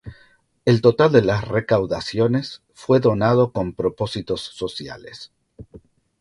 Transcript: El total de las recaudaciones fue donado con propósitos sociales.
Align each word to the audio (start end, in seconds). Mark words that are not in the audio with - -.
El 0.65 0.81
total 0.81 1.11
de 1.11 1.21
las 1.21 1.47
recaudaciones 1.47 2.63
fue 2.73 2.99
donado 2.99 3.51
con 3.51 3.75
propósitos 3.75 4.41
sociales. 4.41 5.31